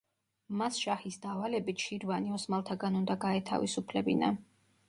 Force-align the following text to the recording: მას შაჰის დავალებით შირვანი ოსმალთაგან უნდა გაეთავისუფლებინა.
მას 0.61 0.79
შაჰის 0.85 1.17
დავალებით 1.25 1.85
შირვანი 1.89 2.35
ოსმალთაგან 2.39 2.99
უნდა 3.03 3.21
გაეთავისუფლებინა. 3.27 4.37